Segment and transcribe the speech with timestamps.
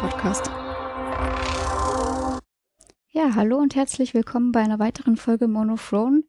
[0.00, 0.50] Serienpodcast.
[3.10, 6.22] Ja, hallo und herzlich willkommen bei einer weiteren Folge Monothrone.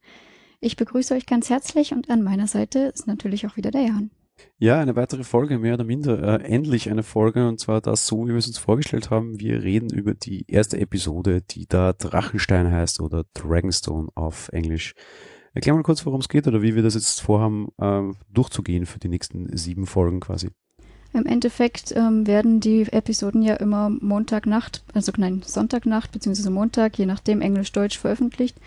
[0.59, 4.11] Ich begrüße euch ganz herzlich und an meiner Seite ist natürlich auch wieder der Jan.
[4.57, 6.41] Ja, eine weitere Folge, mehr oder minder.
[6.41, 9.39] Äh, endlich eine Folge und zwar das so, wie wir es uns vorgestellt haben.
[9.39, 14.95] Wir reden über die erste Episode, die da Drachenstein heißt oder Dragonstone auf Englisch.
[15.53, 18.99] Erklär mal kurz, worum es geht oder wie wir das jetzt vorhaben, äh, durchzugehen für
[18.99, 20.49] die nächsten sieben Folgen quasi.
[21.13, 26.49] Im Endeffekt ähm, werden die Episoden ja immer Montagnacht, also nein, Sonntagnacht bzw.
[26.49, 28.57] Montag, je nachdem Englisch-Deutsch veröffentlicht.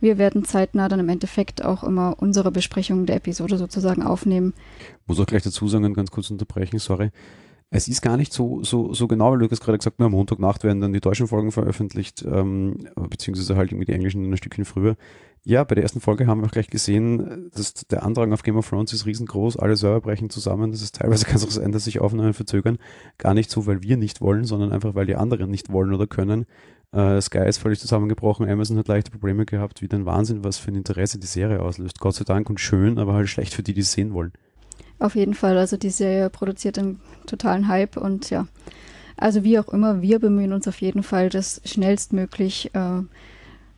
[0.00, 4.52] Wir werden zeitnah dann im Endeffekt auch immer unsere Besprechung der Episode sozusagen aufnehmen.
[5.06, 7.10] Muss auch gleich dazu sagen, ganz kurz unterbrechen, sorry.
[7.74, 10.12] Es ist gar nicht so, so, so genau, weil du hast gerade gesagt, nur am
[10.12, 14.66] Montagnacht werden dann die deutschen Folgen veröffentlicht, ähm, beziehungsweise halt irgendwie die englischen ein Stückchen
[14.66, 14.94] früher.
[15.42, 18.58] Ja, bei der ersten Folge haben wir auch gleich gesehen, dass der Andrang auf Game
[18.58, 20.70] of Thrones ist riesengroß, alle Server brechen zusammen.
[20.70, 22.76] Das ist teilweise kann es auch sein, dass sich Aufnahmen verzögern.
[23.16, 26.06] Gar nicht so, weil wir nicht wollen, sondern einfach, weil die anderen nicht wollen oder
[26.06, 26.44] können.
[26.92, 30.70] Äh, Sky ist völlig zusammengebrochen, Amazon hat leichte Probleme gehabt, wie ein Wahnsinn, was für
[30.70, 32.00] ein Interesse die Serie auslöst.
[32.00, 34.32] Gott sei Dank und schön, aber halt schlecht für die, die es sehen wollen.
[35.02, 38.46] Auf jeden Fall, also die Serie produziert einen totalen Hype und ja,
[39.16, 43.00] also wie auch immer, wir bemühen uns auf jeden Fall, das schnellstmöglich äh,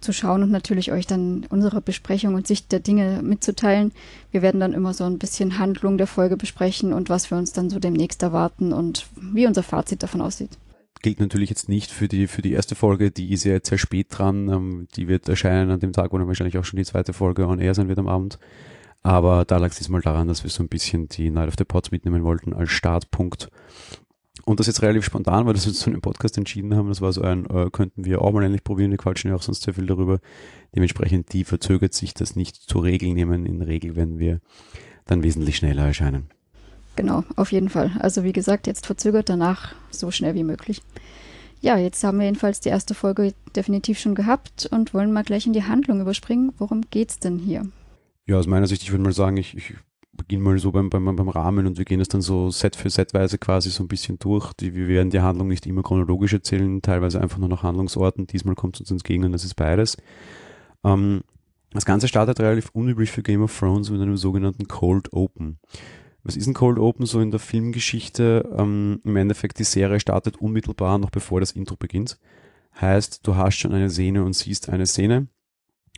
[0.03, 3.92] zu schauen und natürlich euch dann unsere Besprechung und Sicht der Dinge mitzuteilen.
[4.33, 7.53] Wir werden dann immer so ein bisschen Handlung der Folge besprechen und was wir uns
[7.53, 10.50] dann so demnächst erwarten und wie unser Fazit davon aussieht.
[11.00, 13.78] Gilt natürlich jetzt nicht für die, für die erste Folge, die ist ja jetzt sehr
[13.78, 14.50] spät dran.
[14.50, 17.47] Ähm, die wird erscheinen an dem Tag, wo dann wahrscheinlich auch schon die zweite Folge
[17.47, 18.38] on air sein wird am Abend.
[19.04, 21.65] Aber da lag es diesmal daran, dass wir so ein bisschen die Night of the
[21.65, 23.50] Pots mitnehmen wollten als Startpunkt
[24.44, 26.88] und das jetzt relativ spontan, weil wir uns zu einem Podcast entschieden haben.
[26.88, 29.43] Das war so ein, äh, könnten wir auch mal endlich probieren, wir quatschen ja auch
[29.43, 30.20] sonst sehr viel darüber.
[30.75, 33.47] Dementsprechend, die verzögert sich das nicht zur Regel nehmen.
[33.47, 34.41] In Regel werden wir
[35.06, 36.31] dann wesentlich schneller erscheinen.
[36.97, 37.93] Genau, auf jeden Fall.
[37.98, 40.81] Also wie gesagt, jetzt verzögert, danach so schnell wie möglich.
[41.60, 45.47] Ja, jetzt haben wir jedenfalls die erste Folge definitiv schon gehabt und wollen mal gleich
[45.47, 46.53] in die Handlung überspringen.
[46.59, 47.66] Worum geht's denn hier?
[48.27, 49.75] Ja, aus meiner Sicht, ich würde mal sagen, ich, ich
[50.12, 52.89] beginnen mal so beim, beim, beim Rahmen und wir gehen es dann so Set für
[52.89, 54.53] Setweise quasi so ein bisschen durch.
[54.55, 58.27] Die, wir werden die Handlung nicht immer chronologisch erzählen, teilweise einfach nur nach Handlungsorten.
[58.27, 59.97] Diesmal kommt es uns entgegen und das ist beides.
[60.85, 61.23] Ähm,
[61.73, 65.59] das Ganze startet relativ unüblich für Game of Thrones mit einem sogenannten Cold Open.
[66.23, 68.49] Was ist ein Cold Open so in der Filmgeschichte?
[68.56, 72.19] Ähm, Im Endeffekt, die Serie startet unmittelbar noch bevor das Intro beginnt.
[72.81, 75.29] Heißt, du hast schon eine Szene und siehst eine Szene,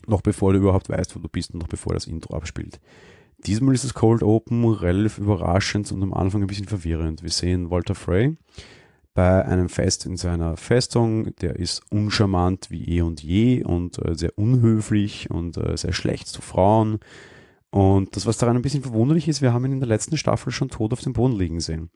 [0.07, 2.81] noch bevor du überhaupt weißt, wo du bist und noch bevor das Intro abspielt.
[3.39, 7.23] Diesmal ist das Cold Open relativ überraschend und am Anfang ein bisschen verwirrend.
[7.23, 8.37] Wir sehen Walter Frey
[9.15, 11.35] bei einem Fest in seiner Festung.
[11.37, 16.29] Der ist uncharmant wie eh und je und äh, sehr unhöflich und äh, sehr schlecht
[16.29, 16.99] zu Frauen.
[17.71, 20.53] Und das, was daran ein bisschen verwunderlich ist, wir haben ihn in der letzten Staffel
[20.53, 21.91] schon tot auf dem Boden liegen sehen.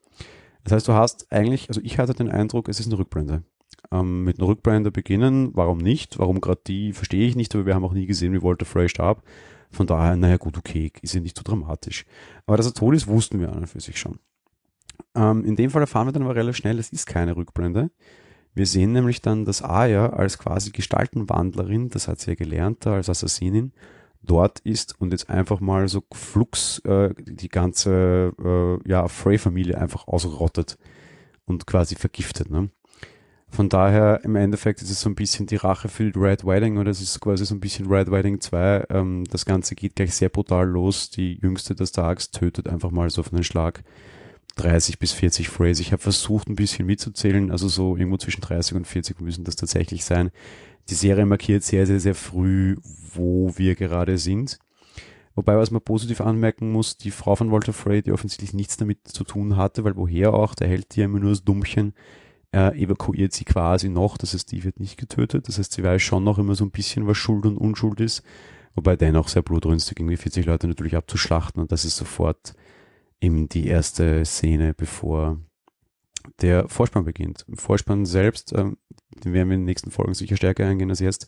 [0.64, 3.42] Das heißt, du hast eigentlich, also ich hatte den Eindruck, es ist eine Rückblende.
[3.92, 6.18] Ähm, mit einer Rückblende beginnen, warum nicht?
[6.18, 8.88] Warum gerade die, verstehe ich nicht, aber wir haben auch nie gesehen, wie Walter Frey
[8.88, 9.22] starb.
[9.70, 12.04] Von daher, naja gut, okay, ist ja nicht so dramatisch.
[12.46, 14.18] Aber dass er tot ist, wussten wir an und für sich schon.
[15.14, 17.90] Ähm, in dem Fall erfahren wir dann aber relativ schnell, es ist keine Rückblende.
[18.54, 23.08] Wir sehen nämlich dann, dass Aya als quasi Gestaltenwandlerin, das hat sie ja gelernt als
[23.08, 23.72] Assassinin,
[24.22, 30.08] dort ist und jetzt einfach mal so flux äh, die ganze äh, ja, Frey-Familie einfach
[30.08, 30.78] ausrottet
[31.46, 32.50] und quasi vergiftet.
[32.50, 32.70] Ne?
[33.50, 36.90] Von daher im Endeffekt ist es so ein bisschen die Rache für Red Wedding oder
[36.90, 38.86] es ist quasi so ein bisschen Red Wedding 2.
[38.90, 41.10] Ähm, das Ganze geht gleich sehr brutal los.
[41.10, 43.82] Die jüngste des Tages tötet einfach mal so auf einen Schlag
[44.56, 45.82] 30 bis 40 Phrase.
[45.82, 49.56] Ich habe versucht ein bisschen mitzuzählen, also so irgendwo zwischen 30 und 40 müssen das
[49.56, 50.30] tatsächlich sein.
[50.88, 52.76] Die Serie markiert sehr, sehr, sehr früh,
[53.14, 54.58] wo wir gerade sind.
[55.34, 59.08] Wobei, was man positiv anmerken muss, die Frau von Walter Frey, die offensichtlich nichts damit
[59.08, 61.94] zu tun hatte, weil woher auch, der hält die immer nur das Dummchen,
[62.52, 66.02] äh, evakuiert sie quasi noch, das heißt, die wird nicht getötet, das heißt, sie weiß
[66.02, 68.22] schon noch immer so ein bisschen, was Schuld und Unschuld ist,
[68.74, 71.60] wobei dennoch sehr blutrünstig, irgendwie 40 Leute natürlich abzuschlachten.
[71.60, 72.54] Und das ist sofort
[73.20, 75.38] eben die erste Szene, bevor
[76.40, 77.44] der Vorspann beginnt.
[77.48, 78.76] Im Vorspann selbst, ähm,
[79.24, 81.26] den werden wir in den nächsten Folgen sicher stärker eingehen als jetzt,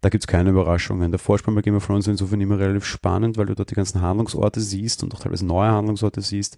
[0.00, 1.10] da gibt's keine Überraschungen.
[1.10, 3.74] Der Vorspann bei Game of Thrones ist insofern immer relativ spannend, weil du dort die
[3.74, 6.56] ganzen Handlungsorte siehst und auch teilweise neue Handlungsorte siehst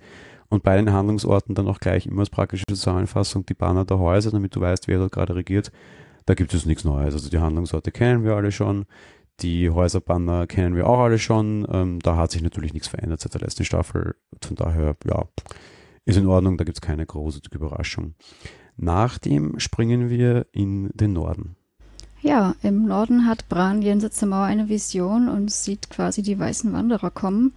[0.51, 4.33] und bei den Handlungsorten dann auch gleich immer als praktische Zusammenfassung die Banner der Häuser,
[4.33, 5.73] damit du weißt, wer dort gerade regiert.
[6.27, 7.15] Da gibt es nichts Neues.
[7.15, 8.85] Also die Handlungsorte kennen wir alle schon.
[9.41, 11.67] Die Häuserbanner kennen wir auch alle schon.
[11.71, 14.17] Ähm, da hat sich natürlich nichts verändert seit der letzten Staffel.
[14.43, 15.25] Von daher, ja,
[16.05, 16.59] ist in Ordnung.
[16.59, 18.15] Da gibt es keine große Überraschung.
[18.77, 21.57] Nach dem springen wir in den Norden.
[22.23, 26.73] Ja, im Norden hat Bran jenseits der Mauer eine Vision und sieht quasi die weißen
[26.73, 27.55] Wanderer kommen.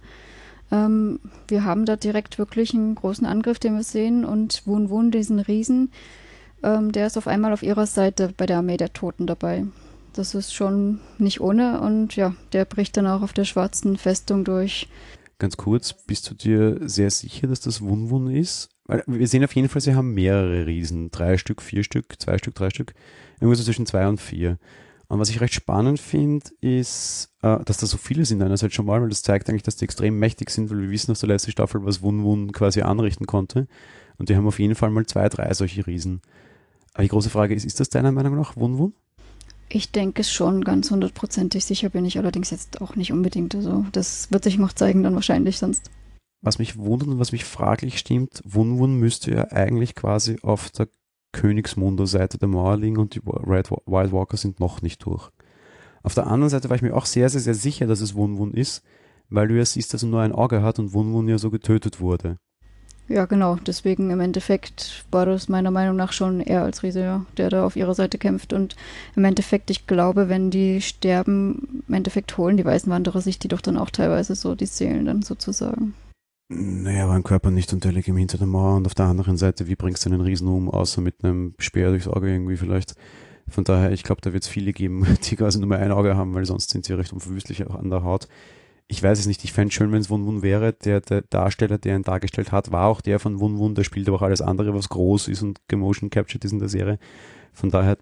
[0.70, 4.24] Ähm, wir haben da direkt wirklich einen großen Angriff, den wir sehen.
[4.24, 5.92] Und Wun Wun, diesen Riesen,
[6.62, 9.64] ähm, der ist auf einmal auf ihrer Seite bei der Armee der Toten dabei.
[10.14, 11.80] Das ist schon nicht ohne.
[11.80, 14.88] Und ja, der bricht dann auch auf der schwarzen Festung durch.
[15.38, 18.68] Ganz kurz, bist du dir sehr sicher, dass das Wun Wun ist?
[18.86, 21.10] Weil wir sehen auf jeden Fall, sie haben mehrere Riesen.
[21.10, 22.94] Drei Stück, vier Stück, zwei Stück, drei Stück.
[23.40, 24.58] Irgendwo so zwischen zwei und vier.
[25.14, 28.86] Und was ich recht spannend finde, ist, äh, dass da so viele sind einerseits schon
[28.86, 31.28] mal, weil das zeigt eigentlich, dass die extrem mächtig sind, weil wir wissen aus der
[31.28, 33.68] letzten Staffel, was Wun Wun quasi anrichten konnte.
[34.18, 36.20] Und die haben auf jeden Fall mal zwei, drei solche Riesen.
[36.94, 38.92] Aber die große Frage ist, ist das deiner Meinung nach Wun Wun?
[39.68, 43.54] Ich denke es schon, ganz hundertprozentig sicher bin ich allerdings jetzt auch nicht unbedingt.
[43.54, 45.92] Also das wird sich noch zeigen dann wahrscheinlich sonst.
[46.40, 50.70] Was mich wundert und was mich fraglich stimmt, Wun Wun müsste ja eigentlich quasi auf
[50.70, 50.88] der
[51.34, 55.30] Königsmunder-Seite der Mauer liegen und die Red Wild Walker sind noch nicht durch.
[56.02, 58.38] Auf der anderen Seite war ich mir auch sehr, sehr, sehr sicher, dass es Wun
[58.38, 58.82] Wun ist,
[59.28, 61.50] weil du ja siehst, dass er nur ein Auge hat und Wun Wun ja so
[61.50, 62.38] getötet wurde.
[63.08, 63.56] Ja, genau.
[63.66, 67.66] Deswegen im Endeffekt war das meiner Meinung nach schon er als Riese, ja, der da
[67.66, 68.54] auf ihrer Seite kämpft.
[68.54, 68.76] Und
[69.14, 73.48] im Endeffekt, ich glaube, wenn die sterben, im Endeffekt holen die weißen Wanderer sich die
[73.48, 75.94] doch dann auch teilweise so die Seelen dann sozusagen.
[76.48, 79.66] Naja, aber ein Körper nicht liegt ihm hinter der Mauer und auf der anderen Seite,
[79.66, 82.94] wie bringst du einen Riesen um, außer mit einem Speer durchs Auge irgendwie vielleicht.
[83.48, 86.16] Von daher, ich glaube, da wird es viele geben, die quasi nur mehr ein Auge
[86.16, 88.28] haben, weil sonst sind sie recht unverwüstlich auch an der Haut.
[88.86, 90.74] Ich weiß es nicht, ich fände es schön, wenn es Wun Wun wäre.
[90.74, 94.06] Der, der Darsteller, der ihn dargestellt hat, war auch der von Wun Wun, der spielt
[94.08, 96.98] aber auch alles andere, was groß ist und gemotion captured ist in der Serie.
[97.54, 97.96] Von daher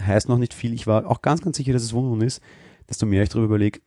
[0.00, 0.72] heißt noch nicht viel.
[0.72, 2.40] Ich war auch ganz, ganz sicher, dass es Wun Wun ist.
[2.88, 3.80] Desto mehr ich darüber überlege,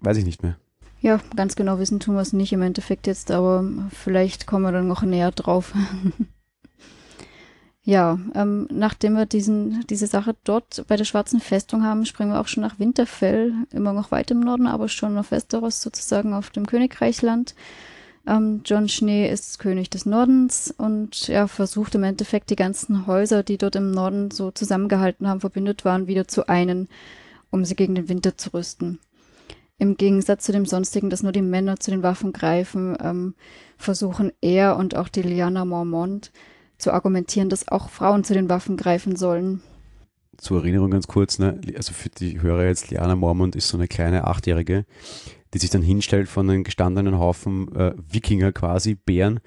[0.00, 0.58] weiß ich nicht mehr.
[1.00, 4.72] Ja, ganz genau wissen tun wir es nicht im Endeffekt jetzt, aber vielleicht kommen wir
[4.72, 5.72] dann noch näher drauf.
[7.82, 12.40] ja, ähm, nachdem wir diesen, diese Sache dort bei der Schwarzen Festung haben, springen wir
[12.40, 16.50] auch schon nach Winterfell, immer noch weit im Norden, aber schon auf Westeros sozusagen auf
[16.50, 17.54] dem Königreichsland.
[18.26, 23.44] Ähm, John Schnee ist König des Nordens und er versucht im Endeffekt die ganzen Häuser,
[23.44, 26.88] die dort im Norden so zusammengehalten haben, verbündet waren, wieder zu einen,
[27.50, 28.98] um sie gegen den Winter zu rüsten.
[29.80, 33.34] Im Gegensatz zu dem sonstigen, dass nur die Männer zu den Waffen greifen, ähm,
[33.76, 36.32] versuchen er und auch die Liana Mormont
[36.78, 39.62] zu argumentieren, dass auch Frauen zu den Waffen greifen sollen.
[40.36, 41.60] Zur Erinnerung ganz kurz, ne?
[41.76, 44.84] also für die Hörer jetzt, Liana Mormont ist so eine kleine Achtjährige,
[45.54, 49.40] die sich dann hinstellt von einem gestandenen Haufen äh, Wikinger quasi, Bären,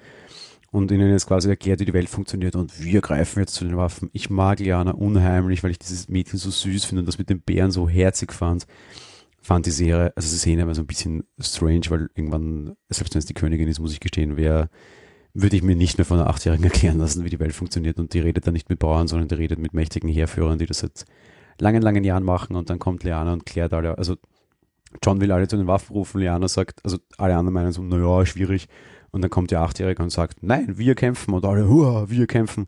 [0.70, 3.76] und ihnen jetzt quasi erklärt, wie die Welt funktioniert und wir greifen jetzt zu den
[3.76, 4.08] Waffen.
[4.14, 7.42] Ich mag Liana unheimlich, weil ich dieses Mädchen so süß finde und das mit den
[7.42, 8.66] Bären so herzig fand
[9.42, 13.18] fand die Serie, also die Szene war so ein bisschen strange, weil irgendwann, selbst wenn
[13.18, 14.70] es die Königin ist, muss ich gestehen, wer
[15.34, 17.98] würde ich mir nicht mehr von einer Achtjährigen erklären lassen, wie die Welt funktioniert.
[17.98, 20.78] Und die redet dann nicht mit Bauern, sondern die redet mit mächtigen Heerführern, die das
[20.78, 21.04] seit
[21.58, 22.56] langen, langen Jahren machen.
[22.56, 24.16] Und dann kommt Liana und klärt alle, also
[25.02, 28.26] John will alle zu den Waffen rufen, Liana sagt, also alle anderen meinen so, naja,
[28.26, 28.68] schwierig.
[29.10, 31.34] Und dann kommt die Achtjährige und sagt, nein, wir kämpfen.
[31.34, 32.66] Und alle, hua, wir kämpfen.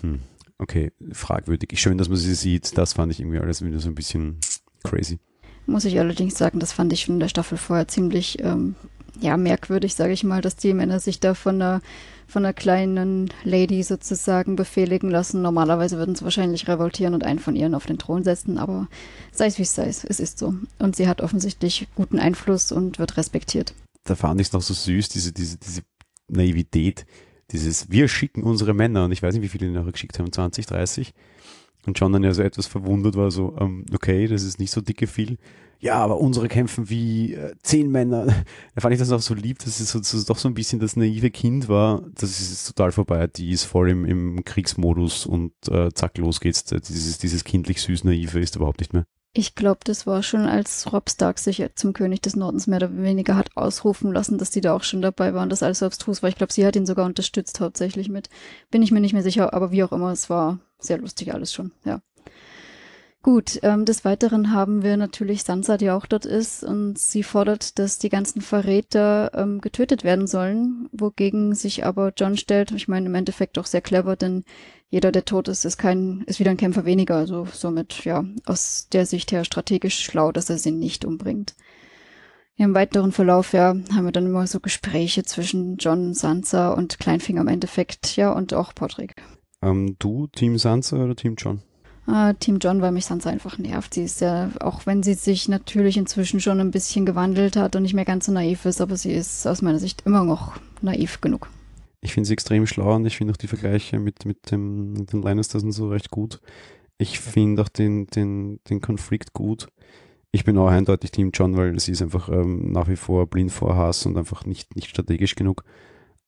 [0.00, 0.20] Hm,
[0.58, 1.78] okay, fragwürdig.
[1.78, 2.78] Schön, dass man sie sieht.
[2.78, 4.38] Das fand ich irgendwie alles wieder so ein bisschen
[4.82, 5.18] crazy.
[5.66, 8.74] Muss ich allerdings sagen, das fand ich schon in der Staffel vorher ziemlich ähm,
[9.20, 11.80] ja, merkwürdig, sage ich mal, dass die Männer sich da von einer,
[12.26, 15.42] von einer kleinen Lady sozusagen befehligen lassen.
[15.42, 18.88] Normalerweise würden sie wahrscheinlich revoltieren und einen von ihren auf den Thron setzen, aber
[19.32, 20.54] sei es wie es sei, es ist so.
[20.78, 23.74] Und sie hat offensichtlich guten Einfluss und wird respektiert.
[24.04, 25.82] Da fand ich es noch so süß, diese, diese, diese
[26.28, 27.06] Naivität,
[27.54, 30.66] dieses Wir schicken unsere Männer und ich weiß nicht, wie viele nachher geschickt haben, 20,
[30.66, 31.14] 30
[31.86, 34.80] und John dann ja so etwas verwundert war, so, ähm, okay, das ist nicht so
[34.80, 35.38] dicke viel.
[35.80, 38.26] Ja, aber unsere kämpfen wie äh, zehn Männer.
[38.74, 40.80] Da fand ich das auch so lieb, dass es so, so, doch so ein bisschen
[40.80, 42.02] das naive Kind war.
[42.14, 43.26] Das ist total vorbei.
[43.26, 46.64] Die ist voll im, im Kriegsmodus und äh, zack, los geht's.
[46.64, 49.04] Dieses, dieses kindlich süß naive ist überhaupt nicht mehr.
[49.36, 52.96] Ich glaube, das war schon, als Rob Stark sich zum König des Nordens mehr oder
[52.96, 56.28] weniger hat ausrufen lassen, dass die da auch schon dabei waren, dass alles abstrus war.
[56.28, 58.28] Ich glaube, sie hat ihn sogar unterstützt hauptsächlich mit.
[58.70, 61.52] Bin ich mir nicht mehr sicher, aber wie auch immer, es war sehr lustig alles
[61.52, 62.00] schon, ja.
[63.24, 67.78] Gut, ähm, des Weiteren haben wir natürlich Sansa, die auch dort ist, und sie fordert,
[67.78, 72.72] dass die ganzen Verräter ähm, getötet werden sollen, wogegen sich aber John stellt.
[72.72, 74.44] Ich meine, im Endeffekt auch sehr clever, denn
[74.90, 77.16] jeder, der tot ist, ist kein, ist wieder ein Kämpfer weniger.
[77.16, 81.54] Also somit, ja, aus der Sicht her strategisch schlau, dass er sie nicht umbringt.
[82.56, 87.40] Im weiteren Verlauf, ja, haben wir dann immer so Gespräche zwischen John, Sansa und Kleinfinger
[87.40, 89.14] im Endeffekt, ja, und auch Patrick.
[89.62, 91.62] Ähm, du, Team Sansa oder Team John?
[92.06, 93.94] Uh, Team John, weil mich Sansa einfach nervt.
[93.94, 97.82] Sie ist ja, auch wenn sie sich natürlich inzwischen schon ein bisschen gewandelt hat und
[97.82, 101.22] nicht mehr ganz so naiv ist, aber sie ist aus meiner Sicht immer noch naiv
[101.22, 101.48] genug.
[102.02, 105.14] Ich finde sie extrem schlau und ich finde auch die Vergleiche mit, mit, dem, mit
[105.14, 106.40] den Lannisters und so recht gut.
[106.98, 109.68] Ich finde auch den, den, den Konflikt gut.
[110.30, 113.50] Ich bin auch eindeutig Team John, weil sie ist einfach ähm, nach wie vor blind
[113.50, 115.64] vor Hass und einfach nicht, nicht strategisch genug.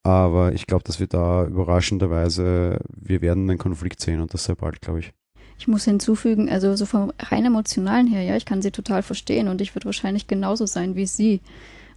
[0.02, 4.54] Aber ich glaube, dass wir da überraschenderweise, wir werden einen Konflikt sehen und das sehr
[4.54, 5.12] bald, glaube ich.
[5.58, 9.48] Ich muss hinzufügen, also so vom rein emotionalen her, ja, ich kann sie total verstehen
[9.48, 11.40] und ich würde wahrscheinlich genauso sein wie sie,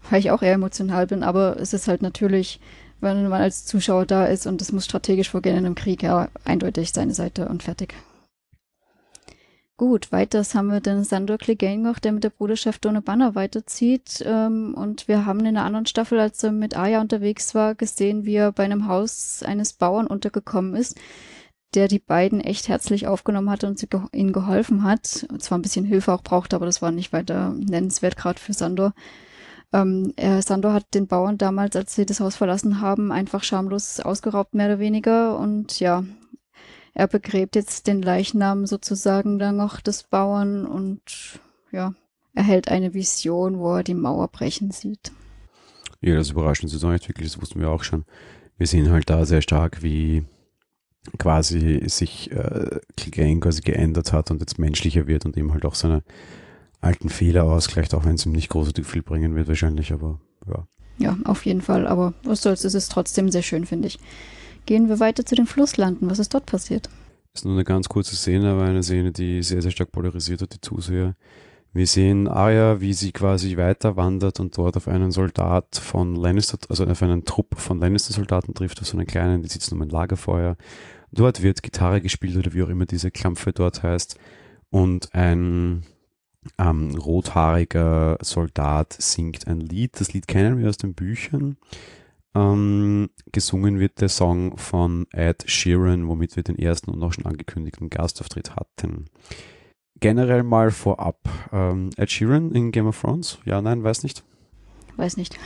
[0.10, 2.60] weil ich auch eher emotional bin, aber es ist halt natürlich,
[3.02, 6.30] wenn man als Zuschauer da ist und es muss strategisch vorgehen in einem Krieg, ja,
[6.46, 7.94] eindeutig seine Seite und fertig.
[9.80, 14.22] Gut, weiters haben wir den Sandor Clegane noch, der mit der Bruderschaft ohne Banner weiterzieht.
[14.26, 18.26] Ähm, und wir haben in einer anderen Staffel, als er mit Aya unterwegs war, gesehen,
[18.26, 21.00] wie er bei einem Haus eines Bauern untergekommen ist,
[21.76, 25.28] der die beiden echt herzlich aufgenommen hat und ge ihnen geholfen hat.
[25.40, 28.94] Zwar ein bisschen Hilfe auch brauchte, aber das war nicht weiter nennenswert, gerade für Sandor.
[29.72, 34.00] Ähm, er, Sandor hat den Bauern damals, als sie das Haus verlassen haben, einfach schamlos
[34.00, 35.38] ausgeraubt, mehr oder weniger.
[35.38, 36.04] Und ja,
[36.94, 41.40] er begräbt jetzt den Leichnam sozusagen dann noch des Bauern und
[41.72, 41.94] ja,
[42.34, 45.12] erhält eine Vision, wo er die Mauer brechen sieht.
[46.02, 46.34] Ja, das
[46.94, 48.06] nicht wirklich, das wussten wir auch schon.
[48.58, 50.26] Wir sehen halt da sehr stark, wie
[51.18, 52.80] quasi sich äh,
[53.40, 56.04] quasi geändert hat und jetzt menschlicher wird und eben halt auch seine
[56.82, 60.68] alten Fehler ausgleicht, auch wenn es ihm nicht großartig viel bringen wird wahrscheinlich, aber ja.
[60.98, 64.00] Ja, auf jeden Fall, aber was soll's, es ist trotzdem sehr schön, finde ich.
[64.66, 66.10] Gehen wir weiter zu den Flusslanden.
[66.10, 66.90] Was ist dort passiert?
[67.34, 70.42] Das ist nur eine ganz kurze Szene, aber eine Szene, die sehr, sehr stark polarisiert
[70.42, 71.16] hat, die Zuseher.
[71.72, 76.58] Wir sehen Arya, wie sie quasi weiter wandert und dort auf einen Soldat von Lannister,
[76.68, 79.90] also auf einen Trupp von Lannister-Soldaten trifft, auf so einen kleinen, die sitzen um ein
[79.90, 80.58] Lagerfeuer.
[81.12, 84.18] Dort wird Gitarre gespielt oder wie auch immer diese Klampfe dort heißt.
[84.72, 85.86] Und ein
[86.58, 90.00] ähm, rothaariger Soldat singt ein Lied.
[90.00, 91.58] Das Lied kennen wir aus den Büchern.
[92.36, 97.26] Ähm, gesungen wird der Song von Ed Sheeran, womit wir den ersten und auch schon
[97.26, 99.06] angekündigten Gastauftritt hatten.
[100.00, 101.18] Generell mal vorab,
[101.52, 103.40] ähm, Ed Sheeran in Game of Thrones?
[103.46, 104.24] Ja, nein, weiß nicht.
[105.00, 105.40] Weiß nicht.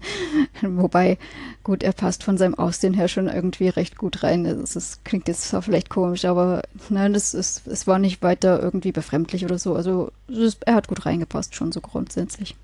[0.62, 1.18] Wobei,
[1.62, 4.42] gut, er passt von seinem Aussehen her schon irgendwie recht gut rein.
[4.42, 8.60] Das, das klingt jetzt zwar vielleicht komisch, aber nein, das ist, es war nicht weiter
[8.60, 9.76] irgendwie befremdlich oder so.
[9.76, 12.56] Also ist, er hat gut reingepasst, schon so grundsätzlich.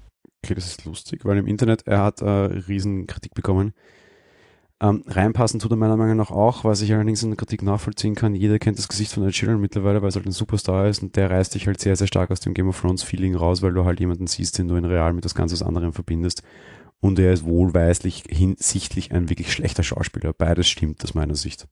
[0.44, 3.72] Okay, das ist lustig, weil im Internet, er hat äh, riesen Kritik bekommen.
[4.84, 8.14] Ähm, reinpassen tut er meiner Meinung nach auch, was ich allerdings in der Kritik nachvollziehen
[8.14, 8.34] kann.
[8.34, 11.16] Jeder kennt das Gesicht von Ed Sheeran mittlerweile, weil es halt ein Superstar ist und
[11.16, 13.72] der reißt dich halt sehr, sehr stark aus dem Game of Thrones Feeling raus, weil
[13.72, 16.42] du halt jemanden siehst, den du in Real mit das Ganze aus anderem verbindest.
[17.00, 20.34] Und er ist wohlweislich hinsichtlich ein wirklich schlechter Schauspieler.
[20.34, 21.66] Beides stimmt aus meiner Sicht.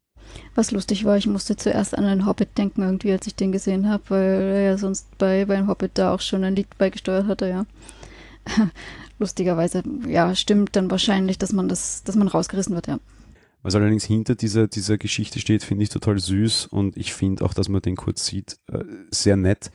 [0.54, 3.90] Was lustig war, ich musste zuerst an einen Hobbit denken, irgendwie, als ich den gesehen
[3.90, 7.46] habe, weil er ja sonst bei, beim Hobbit da auch schon ein Lied beigesteuert hatte,
[7.46, 7.66] ja.
[9.22, 12.98] Lustigerweise, ja, stimmt dann wahrscheinlich, dass man das, dass man rausgerissen wird, ja.
[13.62, 17.54] Was allerdings hinter dieser, dieser Geschichte steht, finde ich total süß und ich finde auch,
[17.54, 19.70] dass man den kurz sieht, äh, sehr nett.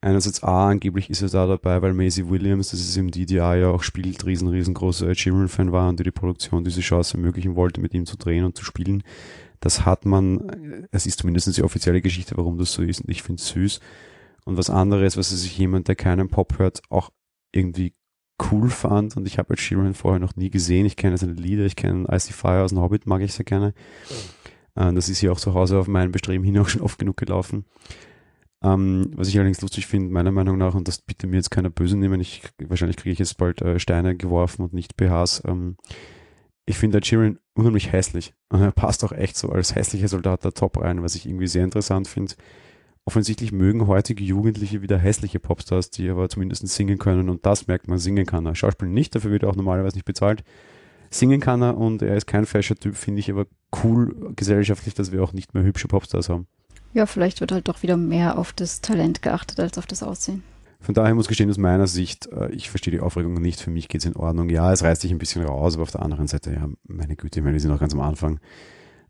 [0.00, 3.68] Einerseits A, angeblich ist er da dabei, weil Maisie Williams, das ist im DDR ja
[3.70, 7.94] auch spielt, riesen, riesengroßer Sheeran-Fan war und die die Produktion diese Chance ermöglichen wollte, mit
[7.94, 9.02] ihm zu drehen und zu spielen.
[9.60, 13.22] Das hat man, es ist zumindest die offizielle Geschichte, warum das so ist und ich
[13.22, 13.80] finde es süß.
[14.44, 17.10] Und was anderes, was sich jemand, der keinen Pop hört, auch
[17.50, 17.94] irgendwie
[18.50, 20.86] cool fand und ich habe Ed Sheeran vorher noch nie gesehen.
[20.86, 23.74] Ich kenne seine Lieder, ich kenne Icy Fire aus dem Hobbit, mag ich sehr gerne.
[24.76, 24.96] Mhm.
[24.96, 27.64] das ist hier auch zu Hause auf meinem Bestreben hin auch schon oft genug gelaufen.
[28.62, 31.70] Ähm, was ich allerdings lustig finde, meiner Meinung nach, und das bitte mir jetzt keiner
[31.70, 35.42] böse nehmen, ich, wahrscheinlich kriege ich jetzt bald äh, Steine geworfen und nicht BHs.
[35.46, 35.76] Ähm,
[36.66, 38.34] ich finde Ed Sheeran unheimlich hässlich.
[38.48, 41.46] Und er passt auch echt so als hässlicher Soldat da top rein, was ich irgendwie
[41.46, 42.34] sehr interessant finde
[43.06, 47.88] offensichtlich mögen heutige Jugendliche wieder hässliche Popstars, die aber zumindest singen können und das merkt
[47.88, 48.54] man, singen kann er.
[48.54, 50.42] Schauspielen nicht, dafür wird er auch normalerweise nicht bezahlt.
[51.10, 53.46] Singen kann er und er ist kein Fashion-Typ, finde ich aber
[53.84, 56.46] cool gesellschaftlich, dass wir auch nicht mehr hübsche Popstars haben.
[56.92, 60.42] Ja, vielleicht wird halt doch wieder mehr auf das Talent geachtet als auf das Aussehen.
[60.80, 63.60] Von daher muss gestehen, aus meiner Sicht, äh, ich verstehe die Aufregung nicht.
[63.60, 64.50] Für mich geht es in Ordnung.
[64.50, 67.40] Ja, es reißt sich ein bisschen raus, aber auf der anderen Seite, ja, meine Güte,
[67.40, 68.38] ich meine, die sind noch ganz am Anfang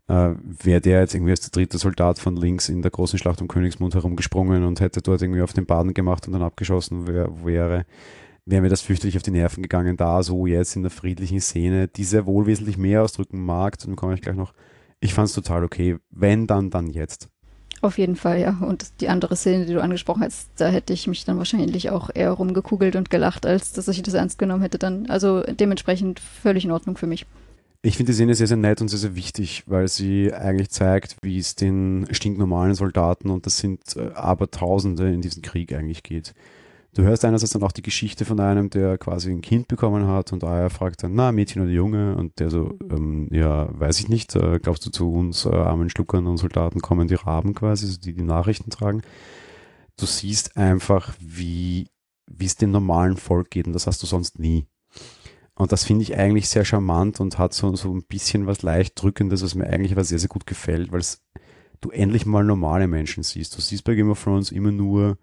[0.07, 3.41] äh, wäre der jetzt irgendwie als der dritte Soldat von links in der großen Schlacht
[3.41, 7.29] um Königsmund herumgesprungen und hätte dort irgendwie auf den Baden gemacht und dann abgeschossen wär,
[7.43, 7.85] wäre,
[8.45, 11.87] wäre mir das fürchterlich auf die Nerven gegangen, da so jetzt in der friedlichen Szene,
[11.87, 14.53] die sehr wohl wesentlich mehr ausdrücken mag, zu dem komme ich gleich noch.
[14.99, 15.97] Ich fand es total okay.
[16.09, 17.29] Wenn, dann, dann jetzt.
[17.81, 18.57] Auf jeden Fall, ja.
[18.61, 22.09] Und die andere Szene, die du angesprochen hast, da hätte ich mich dann wahrscheinlich auch
[22.13, 25.07] eher rumgekugelt und gelacht, als dass ich das ernst genommen hätte dann.
[25.07, 27.25] Also dementsprechend völlig in Ordnung für mich.
[27.85, 31.17] Ich finde die Szene sehr, sehr nett und sehr, sehr wichtig, weil sie eigentlich zeigt,
[31.21, 36.01] wie es den stinknormalen Soldaten, und das sind äh, aber Tausende in diesem Krieg eigentlich
[36.01, 36.33] geht.
[36.95, 40.33] Du hörst einerseits dann auch die Geschichte von einem, der quasi ein Kind bekommen hat
[40.33, 42.15] und er fragt dann, na, Mädchen oder Junge?
[42.15, 45.91] Und der so, ähm, ja, weiß ich nicht, äh, glaubst du zu uns äh, armen
[45.91, 49.03] Schluckern und Soldaten kommen die Raben quasi, also die die Nachrichten tragen?
[49.95, 51.87] Du siehst einfach, wie
[52.25, 54.65] wie es dem normalen Volk geht und das hast du sonst nie.
[55.55, 59.01] Und das finde ich eigentlich sehr charmant und hat so, so ein bisschen was leicht
[59.01, 61.01] Drückendes, was mir eigentlich aber sehr, sehr gut gefällt, weil
[61.81, 63.55] du endlich mal normale Menschen siehst.
[63.55, 65.17] Du siehst bei Game of Thrones immer nur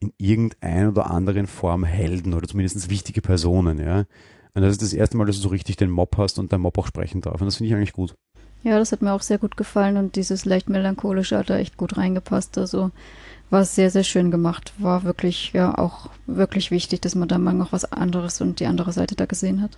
[0.00, 4.06] in irgendeiner oder anderen Form Helden oder zumindest wichtige Personen, ja.
[4.54, 6.58] Und das ist das erste Mal, dass du so richtig den Mob hast und der
[6.58, 7.40] Mob auch sprechen darf.
[7.40, 8.14] Und das finde ich eigentlich gut.
[8.64, 11.76] Ja, das hat mir auch sehr gut gefallen und dieses leicht melancholische hat da echt
[11.76, 12.56] gut reingepasst.
[12.56, 12.90] Also
[13.50, 14.72] war sehr, sehr schön gemacht.
[14.78, 18.66] War wirklich, ja, auch wirklich wichtig, dass man da mal noch was anderes und die
[18.66, 19.76] andere Seite da gesehen hat.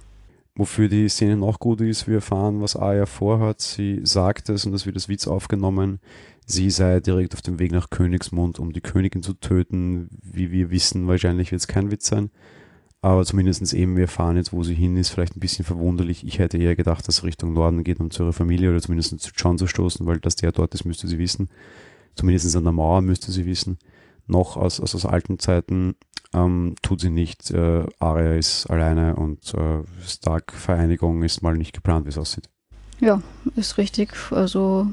[0.54, 3.60] Wofür die Szene noch gut ist, wir erfahren, was Aya vorhat.
[3.60, 5.98] Sie sagt es, und das wird als Witz aufgenommen,
[6.46, 10.08] sie sei direkt auf dem Weg nach Königsmund, um die Königin zu töten.
[10.22, 12.30] Wie wir wissen, wahrscheinlich wird es kein Witz sein.
[13.02, 15.10] Aber zumindest eben, wir erfahren jetzt, wo sie hin ist.
[15.10, 16.26] Vielleicht ein bisschen verwunderlich.
[16.26, 19.20] Ich hätte eher gedacht, dass sie Richtung Norden geht, um zu ihrer Familie oder zumindest
[19.20, 21.48] zu John zu stoßen, weil dass der dort ist, müsste sie wissen.
[22.14, 23.78] Zumindest an der Mauer müsste sie wissen.
[24.26, 25.94] Noch aus, aus, aus alten Zeiten
[26.34, 27.50] ähm, tut sie nicht.
[27.50, 32.48] Äh, Arya ist alleine und äh, Stark-Vereinigung ist mal nicht geplant, wie es aussieht.
[33.00, 33.22] Ja,
[33.54, 34.14] ist richtig.
[34.30, 34.88] Also,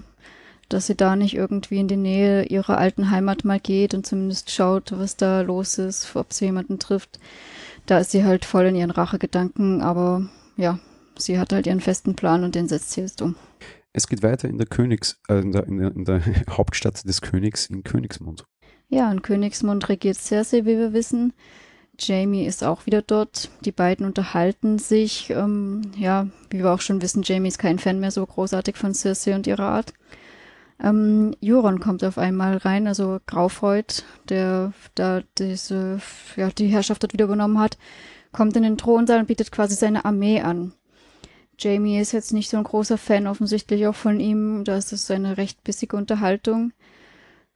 [0.70, 4.52] dass sie da nicht irgendwie in die Nähe ihrer alten Heimat mal geht und zumindest
[4.52, 7.20] schaut, was da los ist, ob sie jemanden trifft.
[7.86, 10.80] Da ist sie halt voll in ihren Rachegedanken, aber ja,
[11.18, 13.36] sie hat halt ihren festen Plan und den setzt sie jetzt um.
[13.92, 17.22] Es geht weiter in der Königs, äh, in, der, in, der, in der Hauptstadt des
[17.22, 18.46] Königs in Königsmund.
[18.90, 21.34] Ja, in Königsmund regiert Cersei, wie wir wissen.
[22.00, 23.50] Jamie ist auch wieder dort.
[23.66, 25.30] Die beiden unterhalten sich.
[25.30, 28.94] Ähm, ja, wie wir auch schon wissen, Jamie ist kein Fan mehr so großartig von
[28.94, 29.94] Cersei und ihrer Art.
[30.82, 36.00] Ähm, Euron kommt auf einmal rein, also Graufreud, der da diese,
[36.36, 37.78] ja, die Herrschaft dort wieder übernommen hat,
[38.32, 40.74] kommt in den Thronsaal und bietet quasi seine Armee an.
[41.60, 45.10] Jamie ist jetzt nicht so ein großer Fan offensichtlich auch von ihm, da ist es
[45.12, 46.74] eine recht bissige Unterhaltung.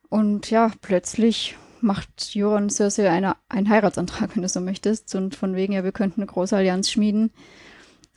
[0.09, 5.13] Und ja, plötzlich macht Joran Cersei eine, einen Heiratsantrag, wenn du so möchtest.
[5.15, 7.31] Und von wegen, ja, wir könnten eine große Allianz schmieden.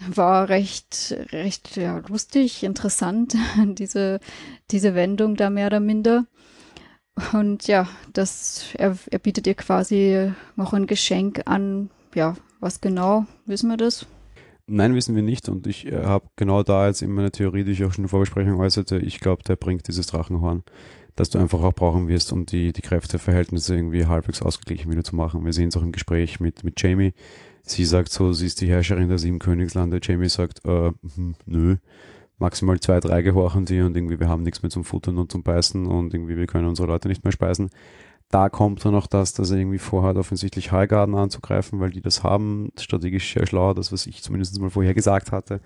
[0.09, 4.21] War recht, recht ja, lustig, interessant, diese,
[4.71, 6.27] diese Wendung da mehr oder minder.
[7.33, 11.91] Und ja, das, er, er bietet ihr quasi noch ein Geschenk an.
[12.15, 14.07] Ja, was genau, wissen wir das?
[14.67, 15.49] Nein, wissen wir nicht.
[15.49, 18.05] Und ich äh, habe genau da jetzt in meiner Theorie, die ich auch schon in
[18.05, 20.63] der Vorbesprechung äußerte, ich glaube, der bringt dieses Drachenhorn
[21.21, 25.15] dass du einfach auch brauchen wirst, um die, die Kräfteverhältnisse irgendwie halbwegs ausgeglichen wieder zu
[25.15, 25.45] machen.
[25.45, 27.13] Wir sehen es auch im Gespräch mit, mit Jamie.
[27.71, 30.01] Sie sagt so, sie ist die Herrscherin der sieben Königslande.
[30.03, 31.77] Jamie sagt, äh, hm, nö,
[32.39, 35.45] maximal zwei, drei gehorchen sie und irgendwie wir haben nichts mehr zum Futtern und zum
[35.45, 37.71] Beißen und irgendwie wir können unsere Leute nicht mehr speisen.
[38.29, 42.25] Da kommt dann auch das, dass er irgendwie vorhat, offensichtlich Highgarden anzugreifen, weil die das
[42.25, 42.73] haben.
[42.79, 45.61] Strategisch sehr schlau, das, was ich zumindest mal vorher gesagt hatte.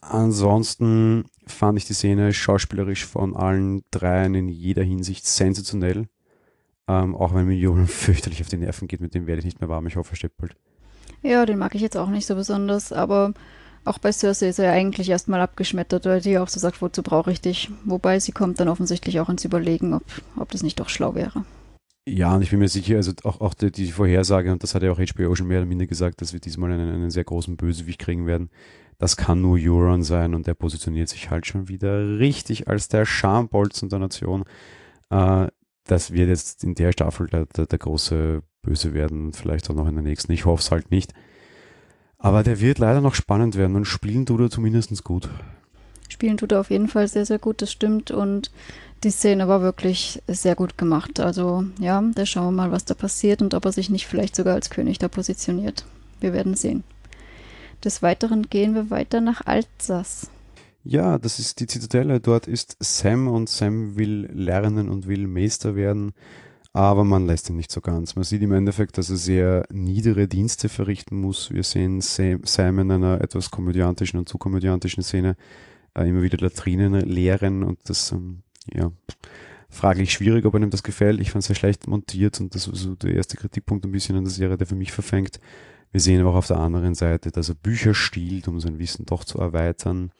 [0.00, 6.08] Ansonsten fand ich die Szene schauspielerisch von allen dreien in jeder Hinsicht sensationell.
[6.86, 9.60] Ähm, auch wenn mir Jolan fürchterlich auf die Nerven geht, mit dem werde ich nicht
[9.60, 9.86] mehr warm.
[9.88, 10.56] Ich hoffe, er stirbt.
[11.26, 13.34] Ja, den mag ich jetzt auch nicht so besonders, aber
[13.84, 17.02] auch bei Cersei ist er ja eigentlich erstmal abgeschmettert, weil die auch so sagt, wozu
[17.02, 17.70] brauche ich dich?
[17.84, 20.04] Wobei sie kommt dann offensichtlich auch ins Überlegen, ob,
[20.36, 21.44] ob das nicht doch schlau wäre.
[22.08, 24.84] Ja, und ich bin mir sicher, also auch, auch die, die Vorhersage, und das hat
[24.84, 27.56] ja auch HBO schon mehr oder minder gesagt, dass wir diesmal einen, einen sehr großen
[27.56, 28.50] Bösewicht kriegen werden
[28.98, 33.04] das kann nur Euron sein und der positioniert sich halt schon wieder richtig als der
[33.04, 34.44] Schambolzen der Nation.
[35.10, 35.48] Äh,
[35.86, 39.88] das wird jetzt in der Staffel der, der, der große Böse werden, vielleicht auch noch
[39.88, 40.32] in der nächsten.
[40.32, 41.12] Ich hoffe es halt nicht.
[42.18, 45.28] Aber der wird leider noch spannend werden und spielen tut er zumindest gut.
[46.08, 48.10] Spielen tut er auf jeden Fall sehr, sehr gut, das stimmt.
[48.10, 48.50] Und
[49.04, 51.20] die Szene war wirklich sehr gut gemacht.
[51.20, 54.34] Also ja, da schauen wir mal, was da passiert und ob er sich nicht vielleicht
[54.34, 55.84] sogar als König da positioniert.
[56.20, 56.84] Wir werden sehen.
[57.84, 60.30] Des Weiteren gehen wir weiter nach Alsace.
[60.88, 62.20] Ja, das ist die Zitadelle.
[62.20, 66.12] Dort ist Sam und Sam will lernen und will Meister werden,
[66.72, 68.14] aber man lässt ihn nicht so ganz.
[68.14, 71.50] Man sieht im Endeffekt, dass er sehr niedere Dienste verrichten muss.
[71.50, 75.34] Wir sehen Sam in einer etwas komödiantischen und zu komödiantischen Szene
[75.98, 78.92] äh, immer wieder Latrinen leeren und das, ähm, ja,
[79.68, 81.20] fraglich schwierig, ob einem das gefällt.
[81.20, 84.16] Ich fand es sehr schlecht montiert und das war so der erste Kritikpunkt ein bisschen
[84.16, 85.40] an der Serie, der für mich verfängt.
[85.90, 89.04] Wir sehen aber auch auf der anderen Seite, dass er Bücher stiehlt, um sein Wissen
[89.04, 90.12] doch zu erweitern.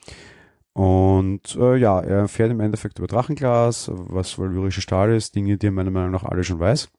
[0.76, 5.68] Und äh, ja, er fährt im Endeffekt über Drachenglas, was valyrischer Stahl ist, Dinge, die
[5.68, 6.90] er meiner Meinung nach alle schon weiß.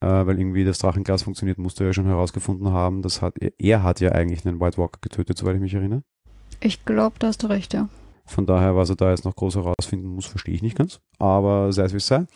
[0.00, 3.02] Äh, weil irgendwie das Drachenglas funktioniert, musste er ja schon herausgefunden haben.
[3.02, 6.04] Das hat, er, er hat ja eigentlich einen White Walker getötet, soweit ich mich erinnere.
[6.60, 7.88] Ich glaube, da hast du recht, ja.
[8.24, 11.00] Von daher, was er da jetzt noch groß herausfinden muss, verstehe ich nicht ganz.
[11.18, 12.26] Aber sei es wie es sei.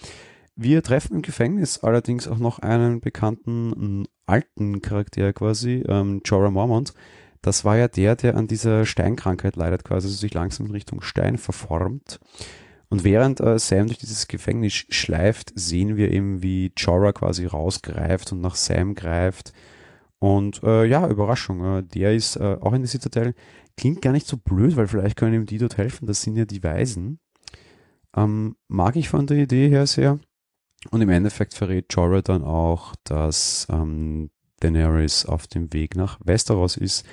[0.57, 6.93] Wir treffen im Gefängnis allerdings auch noch einen bekannten alten Charakter quasi, ähm, Jorah Mormont.
[7.43, 11.01] Das war ja der, der an dieser Steinkrankheit leidet, quasi also sich langsam in Richtung
[11.01, 12.21] Stein verformt.
[12.91, 18.33] Und während äh, Sam durch dieses Gefängnis schleift, sehen wir eben, wie Jorah quasi rausgreift
[18.33, 19.53] und nach Sam greift.
[20.19, 23.35] Und äh, ja, Überraschung, äh, der ist äh, auch in der Citadel.
[23.77, 26.07] Klingt gar nicht so blöd, weil vielleicht können ihm die dort helfen.
[26.07, 27.21] Das sind ja die Weisen.
[28.15, 30.19] Ähm, mag ich von der Idee her sehr.
[30.91, 36.77] Und im Endeffekt verrät Jorah dann auch, dass ähm, Daenerys auf dem Weg nach Westeros
[36.77, 37.05] ist.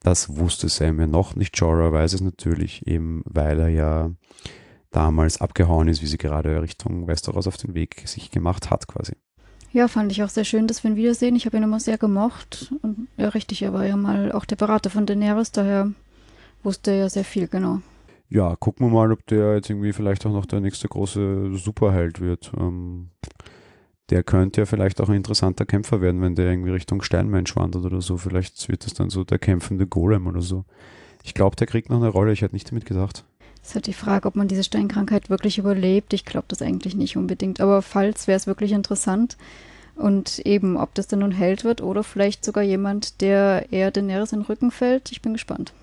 [0.00, 1.58] Das wusste Sam ja noch nicht.
[1.58, 4.10] Jorah weiß es natürlich eben, weil er ja
[4.90, 9.14] damals abgehauen ist, wie sie gerade Richtung Westeros auf den Weg sich gemacht hat quasi.
[9.72, 11.34] Ja, fand ich auch sehr schön, dass wir ihn wiedersehen.
[11.34, 12.72] Ich habe ihn immer sehr gemocht.
[12.82, 15.90] Und ja, richtig, er war ja mal auch der Berater von Daenerys, daher
[16.62, 17.80] wusste er ja sehr viel, genau.
[18.28, 22.20] Ja, gucken wir mal, ob der jetzt irgendwie vielleicht auch noch der nächste große Superheld
[22.20, 22.52] wird.
[22.58, 23.10] Ähm,
[24.10, 27.84] der könnte ja vielleicht auch ein interessanter Kämpfer werden, wenn der irgendwie Richtung Steinmensch wandert
[27.84, 28.16] oder so.
[28.16, 30.64] Vielleicht wird das dann so der kämpfende Golem oder so.
[31.24, 32.32] Ich glaube, der kriegt noch eine Rolle.
[32.32, 33.24] Ich hätte nicht damit gedacht.
[33.62, 36.12] Es ist halt die Frage, ob man diese Steinkrankheit wirklich überlebt.
[36.12, 37.60] Ich glaube das eigentlich nicht unbedingt.
[37.60, 39.36] Aber falls wäre es wirklich interessant.
[39.94, 44.32] Und eben, ob das dann nun Held wird oder vielleicht sogar jemand, der eher Daenerys
[44.32, 45.12] in den Rücken fällt.
[45.12, 45.74] Ich bin gespannt.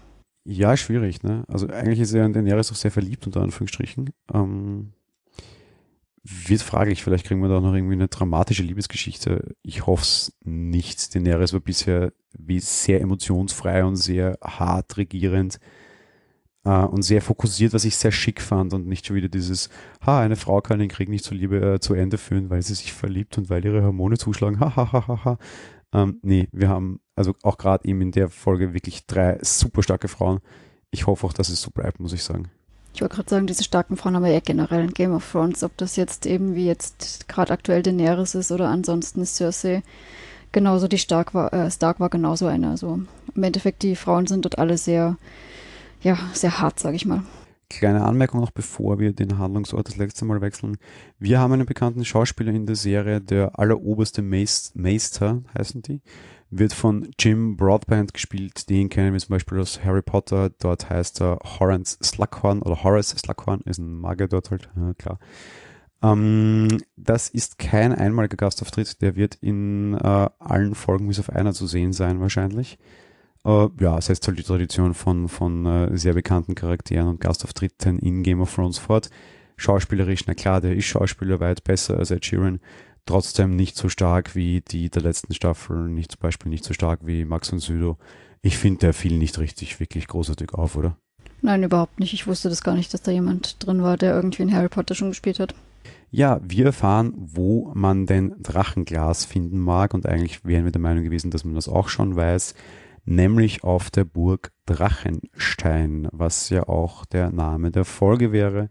[0.46, 1.44] Ja, schwierig, ne?
[1.48, 4.10] Also eigentlich ist er in Daenerys auch sehr verliebt, unter Anführungsstrichen.
[4.34, 4.94] Ähm,
[6.24, 9.56] wird fraglich, vielleicht kriegen wir da noch irgendwie eine dramatische Liebesgeschichte.
[9.62, 11.16] Ich hoffe es nicht.
[11.16, 15.60] Daenerys war bisher wie sehr emotionsfrei und sehr hart regierend
[16.66, 19.70] äh, und sehr fokussiert, was ich sehr schick fand und nicht schon wieder dieses,
[20.06, 22.76] ha, eine Frau kann den Krieg nicht zu Liebe äh, zu Ende führen, weil sie
[22.76, 24.60] sich verliebt und weil ihre Hormone zuschlagen.
[24.60, 25.38] Ha, ha, ha, ha, ha.
[25.94, 30.08] Ähm, nee, wir haben also auch gerade eben in der Folge wirklich drei super starke
[30.08, 30.40] Frauen.
[30.92, 32.50] Ich hoffe auch, dass es so bleibt, muss ich sagen.
[32.94, 35.64] Ich wollte gerade sagen, diese starken Frauen haben wir ja generell in Game of Thrones,
[35.64, 39.84] ob das jetzt eben wie jetzt gerade aktuell Daenerys ist oder ansonsten ist Cersei
[40.52, 42.70] genauso die Stark war, äh, Stark war genauso eine.
[42.70, 43.00] Also
[43.36, 45.18] im Endeffekt, die Frauen sind dort alle sehr,
[46.02, 47.24] ja, sehr hart, sage ich mal.
[47.70, 50.78] Kleine Anmerkung noch, bevor wir den Handlungsort das letzte Mal wechseln.
[51.20, 56.02] Wir haben einen bekannten Schauspieler in der Serie, der alleroberste Meister, heißen die
[56.52, 58.70] wird von Jim Broadband gespielt.
[58.70, 60.50] Den kennen wir zum Beispiel aus Harry Potter.
[60.50, 65.20] Dort heißt er Horace Slughorn oder Horace Slughorn, ist ein Magier dort halt, ja, klar.
[66.02, 71.54] Ähm, das ist kein einmaliger Gastauftritt, der wird in äh, allen Folgen bis auf einer
[71.54, 72.80] zu sehen sein wahrscheinlich.
[73.46, 78.24] Äh, ja, setzt halt die Tradition von, von äh, sehr bekannten Charakteren und Gastauftritten in
[78.24, 79.10] Game of Thrones fort.
[79.58, 82.62] Schauspielerisch, na klar, der ist Schauspieler weit besser als Ed Sheeran
[83.06, 87.02] trotzdem nicht so stark wie die der letzten Staffel, nicht zum Beispiel nicht so stark
[87.04, 87.98] wie Max und Südo.
[88.42, 90.96] Ich finde, der fiel nicht richtig wirklich großartig auf, oder?
[91.42, 92.14] Nein, überhaupt nicht.
[92.14, 94.96] Ich wusste das gar nicht, dass da jemand drin war, der irgendwie in Harry Potter
[94.96, 95.56] schon gespielt hat.
[96.12, 101.04] Ja, wir erfahren, wo man denn Drachenglas finden mag und eigentlich wären wir der Meinung
[101.04, 102.56] gewesen, dass man das auch schon weiß,
[103.06, 108.70] nämlich auf der Burg Drachenstein, was ja auch der Name der Folge wäre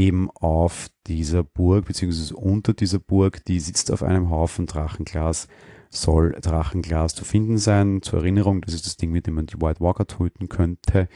[0.00, 5.46] eben auf dieser Burg, beziehungsweise unter dieser Burg, die sitzt auf einem Haufen Drachenglas,
[5.90, 8.00] soll Drachenglas zu finden sein.
[8.00, 11.08] Zur Erinnerung, das ist das Ding, mit dem man die White Walker töten könnte.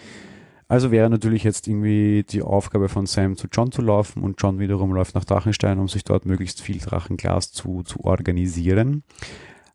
[0.69, 4.59] Also wäre natürlich jetzt irgendwie die Aufgabe von Sam zu John zu laufen und John
[4.59, 9.03] wiederum läuft nach Drachenstein, um sich dort möglichst viel Drachenglas zu, zu organisieren.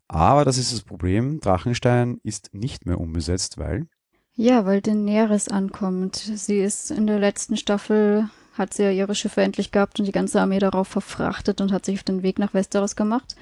[0.06, 3.86] Aber das ist das Problem, Drachenstein ist nicht mehr unbesetzt, weil...
[4.34, 6.16] Ja, weil Daenerys ankommt.
[6.16, 8.28] Sie ist in der letzten Staffel
[8.60, 11.84] hat sie ja ihre Schiffe endlich gehabt und die ganze Armee darauf verfrachtet und hat
[11.84, 13.34] sich auf den Weg nach Westeros gemacht.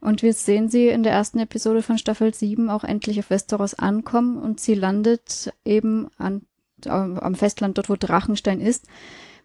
[0.00, 3.74] Und wir sehen sie in der ersten Episode von Staffel 7 auch endlich auf Westeros
[3.74, 6.42] ankommen und sie landet eben an,
[6.84, 8.86] äh, am Festland, dort wo Drachenstein ist.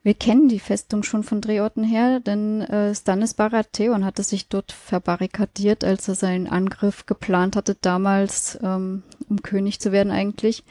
[0.01, 4.71] Wir kennen die Festung schon von Drehorten her, denn äh, Stannis Baratheon hatte sich dort
[4.71, 10.63] verbarrikadiert, als er seinen Angriff geplant hatte, damals, ähm, um König zu werden eigentlich.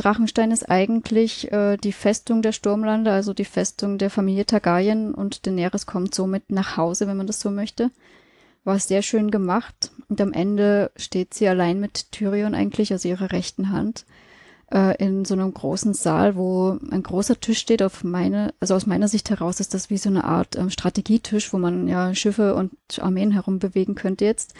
[0.00, 5.46] Drachenstein ist eigentlich äh, die Festung der Sturmlande, also die Festung der Familie Targaryen und
[5.46, 7.90] Daenerys kommt somit nach Hause, wenn man das so möchte.
[8.64, 13.32] War sehr schön gemacht und am Ende steht sie allein mit Tyrion eigentlich, also ihrer
[13.32, 14.06] rechten Hand,
[14.72, 17.82] äh, in so einem großen Saal, wo ein großer Tisch steht.
[17.82, 21.52] Auf meine, also aus meiner Sicht heraus ist das wie so eine Art ähm, Strategietisch,
[21.52, 24.54] wo man ja Schiffe und Armeen herumbewegen könnte jetzt.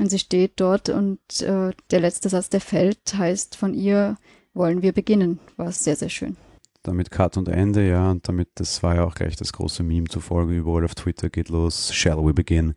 [0.00, 4.16] Und sie steht dort und äh, der letzte Satz, der fällt, heißt von ihr,
[4.54, 5.38] wollen wir beginnen.
[5.56, 6.36] War sehr, sehr schön.
[6.82, 10.08] Damit Cut und Ende, ja, und damit, das war ja auch gleich das große Meme
[10.08, 12.74] zufolge überall auf Twitter geht los, shall we begin?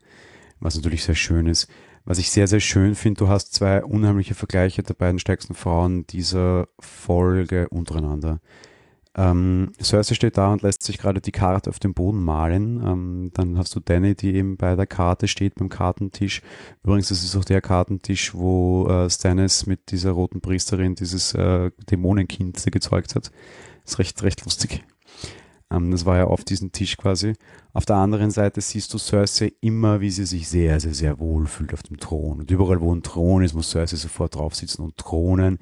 [0.60, 1.68] Was natürlich sehr schön ist.
[2.06, 6.06] Was ich sehr, sehr schön finde, du hast zwei unheimliche Vergleiche der beiden stärksten Frauen
[6.08, 8.42] dieser Folge untereinander.
[9.16, 12.82] Ähm, Cersei steht da und lässt sich gerade die Karte auf dem Boden malen.
[12.84, 16.42] Ähm, dann hast du Danny, die eben bei der Karte steht beim Kartentisch.
[16.84, 21.70] Übrigens, das ist auch der Kartentisch, wo äh, Stannis mit dieser roten Priesterin dieses äh,
[21.92, 23.32] Dämonenkind gezeugt hat.
[23.86, 24.84] Ist recht, recht lustig.
[25.70, 27.34] Ähm, das war ja auf diesem Tisch quasi.
[27.74, 31.46] Auf der anderen Seite siehst du Cersei immer, wie sie sich sehr, sehr, sehr wohl
[31.48, 32.40] fühlt auf dem Thron.
[32.40, 35.60] Und überall, wo ein Thron ist, muss Cersei sofort drauf sitzen und thronen.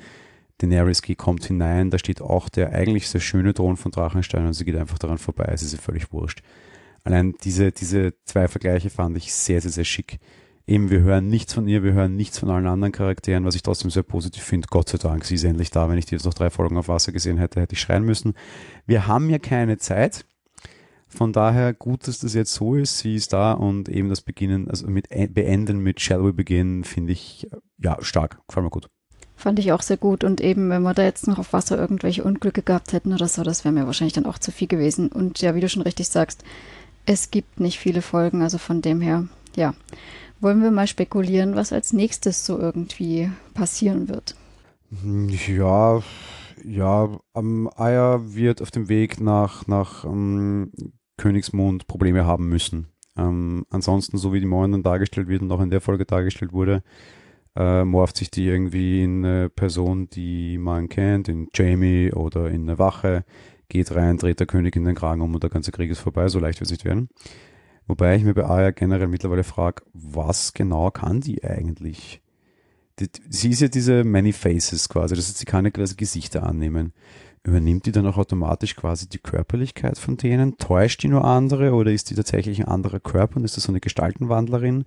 [0.61, 4.65] Daenerys kommt hinein, da steht auch der eigentlich sehr schöne Thron von Drachenstein und sie
[4.65, 6.41] geht einfach daran vorbei, es ist ihr völlig wurscht.
[7.03, 10.19] Allein diese, diese zwei Vergleiche fand ich sehr, sehr, sehr schick.
[10.67, 13.63] Eben, wir hören nichts von ihr, wir hören nichts von allen anderen Charakteren, was ich
[13.63, 14.67] trotzdem sehr positiv finde.
[14.69, 15.89] Gott sei Dank, sie ist endlich da.
[15.89, 18.33] Wenn ich die jetzt noch drei Folgen auf Wasser gesehen hätte, hätte ich schreien müssen.
[18.85, 20.25] Wir haben ja keine Zeit.
[21.07, 22.99] Von daher gut, dass das jetzt so ist.
[22.99, 27.11] Sie ist da und eben das Beginnen, also mit beenden mit Shall We Begin, finde
[27.11, 27.47] ich
[27.79, 28.39] ja stark.
[28.47, 28.87] Gefällt mir gut.
[29.41, 30.23] Fand ich auch sehr gut.
[30.23, 33.41] Und eben, wenn wir da jetzt noch auf Wasser irgendwelche Unglücke gehabt hätten oder so,
[33.41, 35.07] das wäre mir wahrscheinlich dann auch zu viel gewesen.
[35.07, 36.43] Und ja, wie du schon richtig sagst,
[37.07, 39.25] es gibt nicht viele Folgen, also von dem her,
[39.55, 39.73] ja.
[40.41, 44.35] Wollen wir mal spekulieren, was als nächstes so irgendwie passieren wird?
[45.47, 46.03] Ja,
[46.63, 50.71] ja, ähm, Aya wird auf dem Weg nach, nach ähm,
[51.17, 52.89] Königsmond Probleme haben müssen.
[53.17, 56.83] Ähm, ansonsten, so wie die Morgen dargestellt wird und auch in der Folge dargestellt wurde,
[57.55, 62.63] äh, morpht sich die irgendwie in eine Person, die man kennt, in Jamie oder in
[62.63, 63.25] eine Wache,
[63.69, 66.27] geht rein, dreht der König in den Kragen um und der ganze Krieg ist vorbei,
[66.27, 67.09] so leicht wird es nicht werden.
[67.87, 72.21] Wobei ich mir bei Aya generell mittlerweile frage, was genau kann die eigentlich?
[72.99, 76.43] Die, sie ist ja diese Many Faces quasi, das heißt, sie kann ja quasi Gesichter
[76.43, 76.93] annehmen.
[77.43, 80.57] Übernimmt die dann auch automatisch quasi die Körperlichkeit von denen?
[80.57, 83.71] Täuscht die nur andere oder ist die tatsächlich ein anderer Körper und ist das so
[83.71, 84.85] eine Gestaltenwandlerin?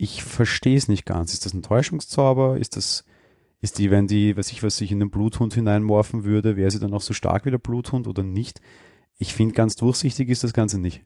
[0.00, 1.34] Ich verstehe es nicht ganz.
[1.34, 2.56] Ist das ein Täuschungszauber?
[2.56, 3.04] Ist das,
[3.60, 6.80] ist die, wenn die, weiß ich was, sich in den Bluthund hineinmorphen würde, wäre sie
[6.80, 8.62] dann auch so stark wie der Bluthund oder nicht?
[9.18, 11.02] Ich finde, ganz durchsichtig ist das Ganze nicht.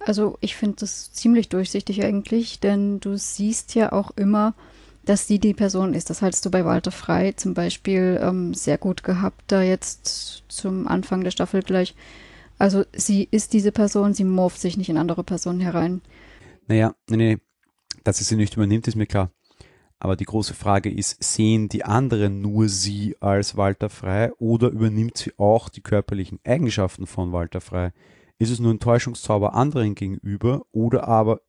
[0.00, 4.54] Also ich finde das ziemlich durchsichtig eigentlich, denn du siehst ja auch immer,
[5.04, 6.08] dass sie die Person ist.
[6.08, 10.88] Das haltest du bei Walter Frei zum Beispiel ähm, sehr gut gehabt, da jetzt zum
[10.88, 11.94] Anfang der Staffel gleich.
[12.58, 16.00] Also sie ist diese Person, sie morpht sich nicht in andere Personen herein.
[16.66, 17.38] Naja, nee, nee,
[18.08, 19.30] dass es sie nicht übernimmt, ist mir klar.
[19.98, 25.18] Aber die große Frage ist, sehen die anderen nur sie als Walter Frei oder übernimmt
[25.18, 27.92] sie auch die körperlichen Eigenschaften von Walter Frei?
[28.38, 31.42] Ist es nur ein Täuschungszauber anderen gegenüber oder aber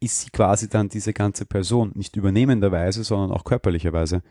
[0.00, 4.22] ist sie quasi dann diese ganze Person, nicht übernehmenderweise, sondern auch körperlicherweise?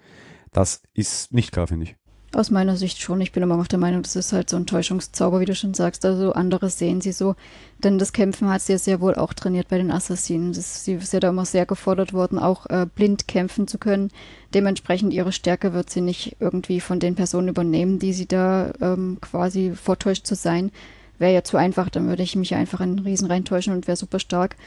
[0.51, 1.95] Das ist nicht klar, finde ich.
[2.33, 3.21] Aus meiner Sicht schon.
[3.21, 5.73] Ich bin immer noch der Meinung, das ist halt so ein Täuschungszauber, wie du schon
[5.73, 6.03] sagst.
[6.03, 7.35] Also andere sehen sie so.
[7.83, 10.51] Denn das Kämpfen hat sie ja sehr wohl auch trainiert bei den Assassinen.
[10.51, 14.11] Das, sie ist ja da immer sehr gefordert worden, auch äh, blind kämpfen zu können.
[14.53, 19.17] Dementsprechend ihre Stärke wird sie nicht irgendwie von den Personen übernehmen, die sie da ähm,
[19.21, 20.71] quasi vortäuscht zu sein.
[21.17, 23.95] Wäre ja zu einfach, dann würde ich mich einfach in einen Riesen reintäuschen und wäre
[23.95, 24.57] super stark.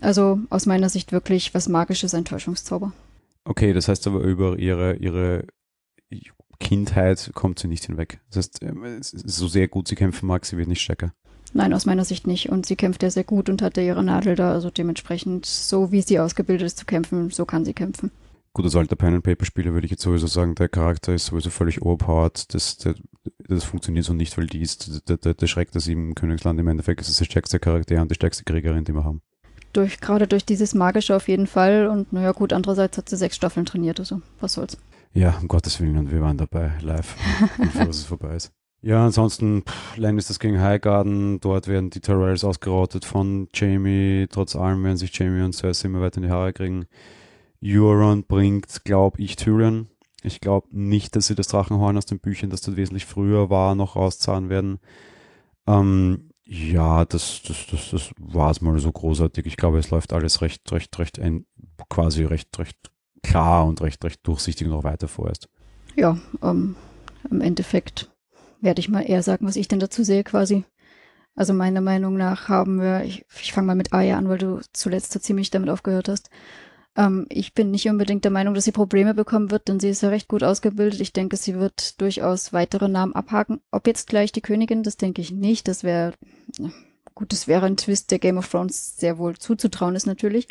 [0.00, 2.92] Also aus meiner Sicht wirklich was Magisches, ein Täuschungszauber.
[3.44, 5.44] Okay, das heißt aber über ihre, ihre
[6.60, 8.20] Kindheit kommt sie nicht hinweg.
[8.28, 11.12] Das heißt, ähm, so sehr gut sie kämpfen mag, sie wird nicht stärker.
[11.52, 12.50] Nein, aus meiner Sicht nicht.
[12.50, 14.52] Und sie kämpft ja sehr gut und hatte ihre Nadel da.
[14.52, 18.12] Also dementsprechend, so wie sie ausgebildet ist zu kämpfen, so kann sie kämpfen.
[18.52, 22.52] Gut, als alter Pen-and-Paper-Spieler würde ich jetzt sowieso sagen, der Charakter ist sowieso völlig overpowered.
[22.52, 22.94] Das, das,
[23.48, 26.68] das funktioniert so nicht, weil die ist der, der, der Schreck des sieben Königsland im
[26.68, 29.22] Endeffekt ist das der stärkste Charakter und die stärkste Kriegerin, die wir haben.
[29.72, 31.86] Durch, gerade durch dieses Magische auf jeden Fall.
[31.86, 34.76] Und naja, gut, andererseits hat sie sechs Staffeln trainiert, also was soll's.
[35.12, 37.16] Ja, um Gottes Willen, und wir waren dabei, live,
[37.58, 38.52] bevor es vorbei ist.
[38.82, 44.82] Ja, ansonsten pff, Lannisters gegen Highgarden, dort werden die Tyrells ausgerottet von Jamie, trotz allem
[44.84, 46.86] werden sich Jamie und Cersei immer weiter in die Haare kriegen.
[47.62, 49.88] Euron bringt, glaube ich, Tyrion.
[50.22, 53.74] Ich glaube nicht, dass sie das Drachenhorn aus den Büchern, das dort wesentlich früher war,
[53.74, 54.78] noch rauszahlen werden.
[55.66, 59.46] Ähm, ja, das, das, das, das war es mal so großartig.
[59.46, 61.44] Ich glaube, es läuft alles recht, recht, recht, ein,
[61.88, 62.76] quasi recht, recht
[63.22, 65.48] klar und recht, recht durchsichtig noch weiter vorerst.
[65.96, 66.76] Ja, ähm,
[67.30, 68.10] im Endeffekt
[68.60, 70.64] werde ich mal eher sagen, was ich denn dazu sehe quasi.
[71.34, 74.60] Also meiner Meinung nach haben wir, ich, ich fange mal mit Aya an, weil du
[74.72, 76.28] zuletzt so ziemlich damit aufgehört hast.
[76.96, 80.02] Ähm, ich bin nicht unbedingt der Meinung, dass sie Probleme bekommen wird, denn sie ist
[80.02, 81.00] ja recht gut ausgebildet.
[81.00, 83.60] Ich denke, sie wird durchaus weitere Namen abhaken.
[83.70, 85.68] Ob jetzt gleich die Königin, das denke ich nicht.
[85.68, 86.14] Das wäre,
[87.14, 90.48] gut, das wäre ein Twist, der Game of Thrones sehr wohl zuzutrauen ist natürlich.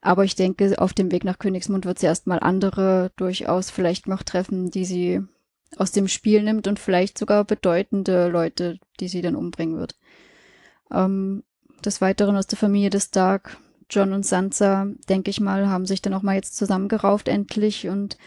[0.00, 4.22] Aber ich denke, auf dem Weg nach Königsmund wird sie erstmal andere durchaus vielleicht noch
[4.22, 5.22] treffen, die sie
[5.76, 9.96] aus dem Spiel nimmt und vielleicht sogar bedeutende Leute, die sie dann umbringen wird.
[10.92, 11.42] Ähm,
[11.84, 13.58] des Weiteren aus der Familie des Stark,
[13.90, 18.18] John und Sansa, denke ich mal, haben sich dann auch mal jetzt zusammengerauft endlich und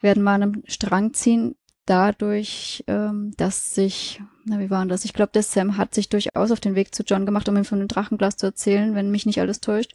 [0.00, 1.56] werden mal an einem Strang ziehen.
[1.84, 5.04] Dadurch, ähm, dass sich, na wie war das?
[5.04, 7.64] Ich glaube, der Sam hat sich durchaus auf den Weg zu John gemacht, um ihm
[7.64, 9.94] von dem Drachenglas zu erzählen, wenn mich nicht alles täuscht.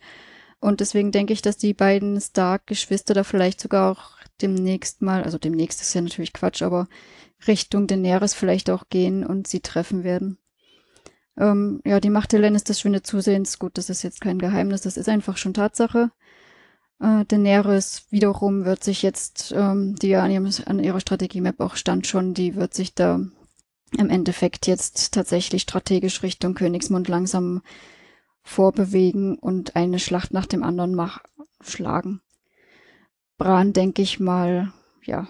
[0.60, 5.38] Und deswegen denke ich, dass die beiden Stark-Geschwister da vielleicht sogar auch demnächst mal, also
[5.38, 6.88] demnächst ist ja natürlich Quatsch, aber
[7.48, 10.38] Richtung Daenerys vielleicht auch gehen und sie treffen werden.
[11.38, 13.60] Ähm, ja, die Macht der Lannisters schwindet zusehends.
[13.60, 16.12] Gut, das ist jetzt kein Geheimnis, das ist einfach schon Tatsache.
[17.00, 21.76] Äh, Daenerys wiederum wird sich jetzt, ähm, die ja an, ihrem, an ihrer Strategie-Map auch
[21.76, 23.20] stand schon, die wird sich da
[23.98, 27.62] im Endeffekt jetzt tatsächlich strategisch Richtung Königsmund langsam
[28.48, 31.22] vorbewegen und eine Schlacht nach dem anderen mach,
[31.62, 32.22] schlagen.
[33.38, 34.72] Bran, denke ich mal,
[35.04, 35.28] ja,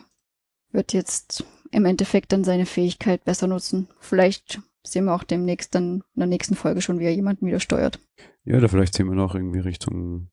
[0.72, 3.90] wird jetzt im Endeffekt dann seine Fähigkeit besser nutzen.
[4.00, 7.60] Vielleicht sehen wir auch demnächst dann in der nächsten Folge schon, wie er jemanden wieder
[7.60, 8.00] steuert.
[8.46, 10.30] Ja, oder vielleicht sehen wir noch irgendwie Richtung,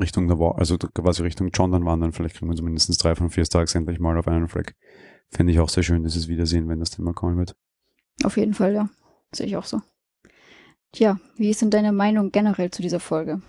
[0.00, 2.12] Richtung der War, also quasi Richtung John dann wandern.
[2.12, 4.76] Vielleicht kriegen wir so mindestens drei von vier Stars endlich mal auf einen Fleck.
[5.28, 7.56] Fände ich auch sehr schön, dieses Wiedersehen, wenn das mal kommen wird.
[8.22, 8.88] Auf jeden Fall, ja.
[9.32, 9.82] Sehe ich auch so.
[10.92, 13.40] Tja, wie ist denn deine Meinung generell zu dieser Folge?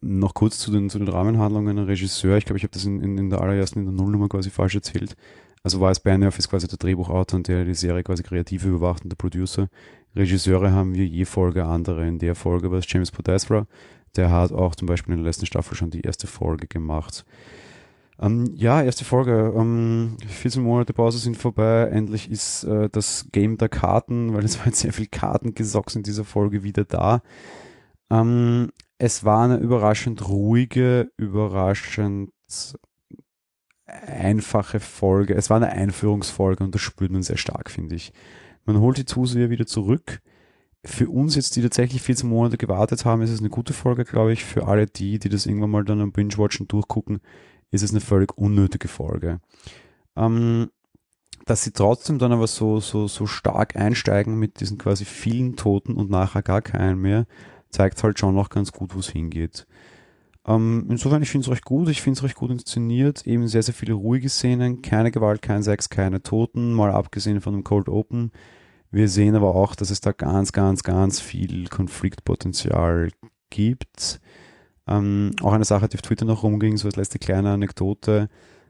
[0.00, 1.76] Noch kurz zu den, zu den Rahmenhandlungen.
[1.76, 4.28] Ein Regisseur, ich glaube, ich habe das in, in, in, der allerersten, in der Nullnummer
[4.28, 5.16] quasi falsch erzählt.
[5.64, 9.02] Also war es Benioff ist quasi der Drehbuchautor und der die Serie quasi kreativ überwacht
[9.02, 9.68] und der Producer.
[10.14, 12.06] Regisseure haben wir je Folge andere.
[12.06, 13.66] In der Folge war es James Podesra.
[14.14, 17.24] Der hat auch zum Beispiel in der letzten Staffel schon die erste Folge gemacht.
[18.20, 19.52] Ähm, ja, erste Folge.
[19.56, 21.88] Ähm, 14 Monate Pause sind vorbei.
[21.90, 26.24] Endlich ist äh, das Game der Karten, weil es waren sehr viele Kartengesocks in dieser
[26.24, 27.22] Folge wieder da.
[28.10, 32.30] Ähm, es war eine überraschend ruhige, überraschend
[33.86, 35.34] einfache Folge.
[35.34, 38.12] Es war eine Einführungsfolge und das spürt man sehr stark, finde ich.
[38.64, 40.20] Man holt die Zuseher wieder zurück.
[40.84, 44.32] Für uns jetzt, die tatsächlich 14 Monate gewartet haben, ist es eine gute Folge, glaube
[44.32, 44.44] ich.
[44.44, 47.20] Für alle die, die das irgendwann mal dann am Binge-Watchen durchgucken,
[47.70, 49.40] ist es eine völlig unnötige Folge.
[50.16, 50.70] Ähm,
[51.46, 55.94] dass sie trotzdem dann aber so, so, so stark einsteigen mit diesen quasi vielen Toten
[55.94, 57.26] und nachher gar keinen mehr,
[57.68, 59.66] zeigt halt schon noch ganz gut, wo es hingeht.
[60.46, 63.62] Ähm, insofern, ich finde es recht gut, ich finde es recht gut inszeniert, eben sehr,
[63.62, 67.88] sehr viele ruhige Szenen, keine Gewalt, kein Sex, keine Toten, mal abgesehen von dem Cold
[67.88, 68.30] Open.
[68.90, 73.10] Wir sehen aber auch, dass es da ganz, ganz, ganz viel Konfliktpotenzial
[73.50, 74.20] gibt.
[74.86, 78.28] Ähm, auch eine Sache, die auf Twitter noch rumging, so als letzte kleine Anekdote.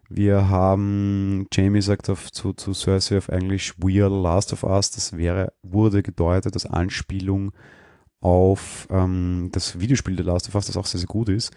[0.09, 4.63] Wir haben, Jamie sagt auf, zu, zu Cersei auf Englisch, We are the last of
[4.63, 4.91] us.
[4.91, 7.53] Das wäre, wurde gedeutet als Anspielung
[8.21, 11.53] auf ähm, das Videospiel The Last of Us, das auch sehr, sehr gut ist.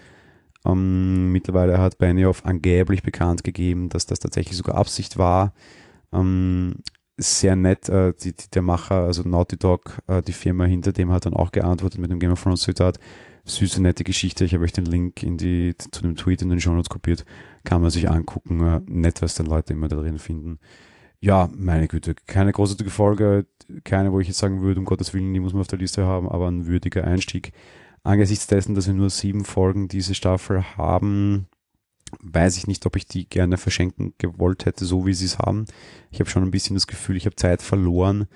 [0.65, 5.53] Ähm, mittlerweile hat Benioff angeblich bekannt gegeben, dass das tatsächlich sogar Absicht war.
[6.11, 6.75] Ähm,
[7.17, 11.11] sehr nett, äh, die, die, der Macher, also Naughty Dog, äh, die Firma hinter dem
[11.11, 12.99] hat dann auch geantwortet mit dem Game of Thrones Zitat
[13.49, 14.45] süße, nette Geschichte.
[14.45, 17.25] Ich habe euch den Link in die, zu dem Tweet in den Show Notes kopiert.
[17.63, 18.61] Kann man sich angucken.
[18.61, 20.59] Äh, nett, was dann Leute immer da drin finden.
[21.19, 23.47] Ja, meine Güte, keine großartige Folge,
[23.83, 26.05] keine, wo ich jetzt sagen würde, um Gottes Willen, die muss man auf der Liste
[26.05, 27.53] haben, aber ein würdiger Einstieg.
[28.03, 31.47] Angesichts dessen, dass wir nur sieben Folgen diese Staffel haben,
[32.21, 35.65] weiß ich nicht, ob ich die gerne verschenken gewollt hätte, so wie sie es haben.
[36.11, 38.27] Ich habe schon ein bisschen das Gefühl, ich habe Zeit verloren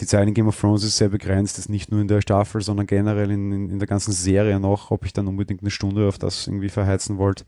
[0.00, 2.60] die Zeit in Game of Thrones ist sehr begrenzt, ist nicht nur in der Staffel,
[2.60, 6.08] sondern generell in, in, in der ganzen Serie noch, ob ich dann unbedingt eine Stunde
[6.08, 7.44] auf das irgendwie verheizen wollte.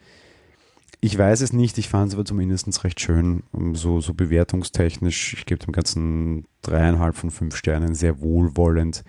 [1.00, 5.34] Ich weiß es nicht, ich fand es aber zumindest recht schön, so, so bewertungstechnisch.
[5.34, 9.04] Ich gebe dem Ganzen dreieinhalb von fünf Sternen sehr wohlwollend,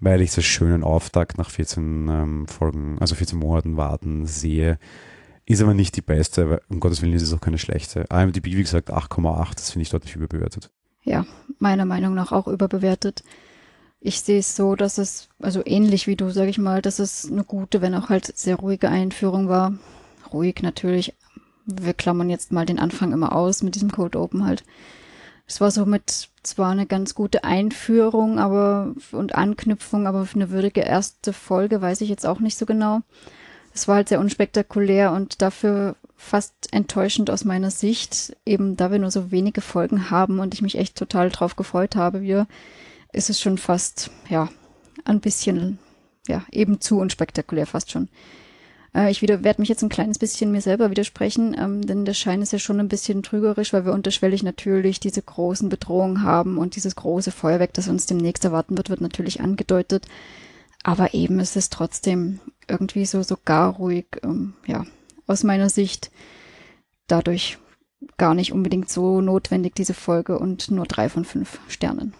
[0.00, 4.78] weil ich als schönen Auftakt nach 14 ähm, Folgen, also 14 Monaten warten sehe.
[5.44, 8.06] Ist aber nicht die beste, aber um Gottes Willen ist es auch keine schlechte.
[8.10, 10.70] IMDb, wie gesagt, 8,8, das finde ich deutlich überbewertet
[11.04, 11.26] ja,
[11.58, 13.22] meiner Meinung nach auch überbewertet.
[14.00, 17.30] Ich sehe es so, dass es, also ähnlich wie du, sage ich mal, dass es
[17.30, 19.74] eine gute, wenn auch halt sehr ruhige Einführung war.
[20.32, 21.14] Ruhig natürlich.
[21.66, 24.64] Wir klammern jetzt mal den Anfang immer aus mit diesem Code Open halt.
[25.46, 31.32] Es war somit zwar eine ganz gute Einführung, aber und Anknüpfung, aber eine würdige erste
[31.32, 33.02] Folge weiß ich jetzt auch nicht so genau.
[33.74, 38.98] Es war halt sehr unspektakulär und dafür fast enttäuschend aus meiner Sicht, eben da wir
[38.98, 42.46] nur so wenige Folgen haben und ich mich echt total drauf gefreut habe, wir,
[43.12, 44.48] ist es schon fast, ja,
[45.04, 45.78] ein bisschen,
[46.28, 48.08] ja, eben zu unspektakulär fast schon.
[48.94, 52.42] Äh, ich werde mich jetzt ein kleines bisschen mir selber widersprechen, ähm, denn der Schein
[52.42, 56.76] ist ja schon ein bisschen trügerisch, weil wir unterschwellig natürlich diese großen Bedrohungen haben und
[56.76, 60.06] dieses große Feuerwerk, das uns demnächst erwarten wird, wird natürlich angedeutet.
[60.84, 64.84] Aber eben ist es trotzdem irgendwie so, so gar ruhig, ähm, ja,
[65.26, 66.10] aus meiner Sicht
[67.06, 67.58] dadurch
[68.16, 72.14] gar nicht unbedingt so notwendig, diese Folge, und nur drei von fünf Sternen.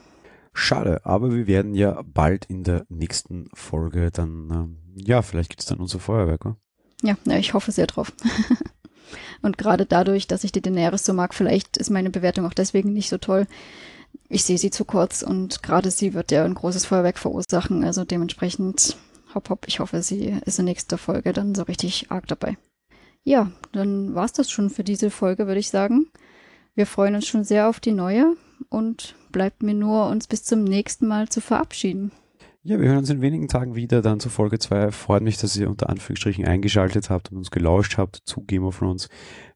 [0.54, 5.62] Schade, aber wir werden ja bald in der nächsten Folge dann, ähm, ja, vielleicht gibt
[5.62, 6.56] es dann unser Feuerwerk, oder?
[7.02, 8.12] Ja, ja, ich hoffe sehr drauf.
[9.42, 12.92] und gerade dadurch, dass ich die Daenerys so mag, vielleicht ist meine Bewertung auch deswegen
[12.92, 13.46] nicht so toll.
[14.28, 17.82] Ich sehe sie zu kurz und gerade sie wird ja ein großes Feuerwerk verursachen.
[17.82, 18.96] Also dementsprechend,
[19.34, 22.56] hopp, hopp, ich hoffe, sie ist in nächster Folge dann so richtig arg dabei.
[23.24, 26.06] Ja, dann war's das schon für diese Folge, würde ich sagen.
[26.74, 28.36] Wir freuen uns schon sehr auf die neue
[28.68, 32.12] und bleibt mir nur, uns bis zum nächsten Mal zu verabschieden.
[32.64, 34.92] Ja, wir hören uns in wenigen Tagen wieder, dann zur Folge 2.
[34.92, 38.78] Freut mich, dass ihr unter Anführungsstrichen eingeschaltet habt und uns gelauscht habt zu Game of
[38.78, 39.08] Thrones.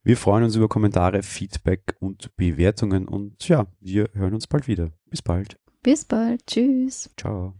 [0.02, 4.90] Wir freuen uns über Kommentare, Feedback und Bewertungen und ja, wir hören uns bald wieder.
[5.08, 5.56] Bis bald.
[5.84, 6.44] Bis bald.
[6.48, 7.10] Tschüss.
[7.16, 7.54] Ciao.